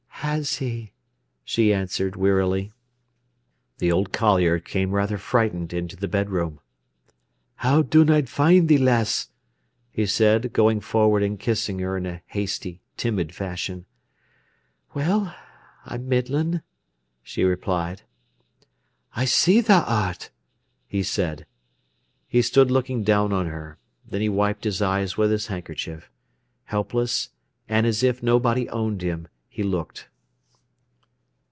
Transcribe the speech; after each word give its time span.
"Has 0.21 0.57
he?" 0.57 0.91
she 1.43 1.73
answered 1.73 2.15
wearily. 2.15 2.71
The 3.79 3.91
old 3.91 4.13
collier 4.13 4.59
came 4.59 4.91
rather 4.91 5.17
frightened 5.17 5.73
into 5.73 5.95
the 5.97 6.07
bedroom. 6.07 6.59
"How 7.55 7.81
dun 7.81 8.11
I 8.11 8.21
find 8.21 8.67
thee, 8.69 8.77
lass?" 8.77 9.29
he 9.89 10.05
said, 10.05 10.53
going 10.53 10.79
forward 10.79 11.23
and 11.23 11.39
kissing 11.39 11.79
her 11.79 11.97
in 11.97 12.05
a 12.05 12.21
hasty, 12.27 12.83
timid 12.97 13.33
fashion. 13.33 13.87
"Well, 14.93 15.35
I'm 15.87 16.07
middlin'," 16.07 16.61
she 17.23 17.43
replied. 17.43 18.03
"I 19.15 19.25
see 19.25 19.59
tha 19.59 19.83
art," 19.87 20.29
he 20.85 21.01
said. 21.01 21.47
He 22.27 22.43
stood 22.43 22.69
looking 22.69 23.01
down 23.03 23.33
on 23.33 23.47
her. 23.47 23.79
Then 24.07 24.21
he 24.21 24.29
wiped 24.29 24.65
his 24.65 24.83
eyes 24.83 25.17
with 25.17 25.31
his 25.31 25.47
handkerchief. 25.47 26.11
Helpless, 26.65 27.31
and 27.67 27.87
as 27.87 28.03
if 28.03 28.21
nobody 28.21 28.69
owned 28.69 29.01
him, 29.01 29.27
he 29.49 29.63
looked. 29.63 30.07